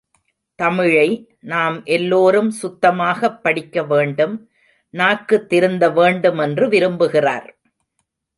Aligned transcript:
தமிழை 0.55 1.37
நாம் 1.39 1.83
எல்லோரும் 1.85 2.51
சுத்தமாகப் 2.51 3.43
படிக்க 3.43 3.83
வேண்டும், 3.83 4.49
நாக்கு 4.89 5.45
திருந்த 5.45 5.89
வேண்டுமென்று 5.89 6.67
விரும்புகிறார். 6.67 7.57